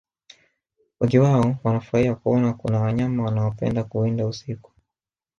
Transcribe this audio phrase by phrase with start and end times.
[0.99, 4.71] Wengi wao wanafurahi kuona kuna wanyama wanaopenda kuwinda usiku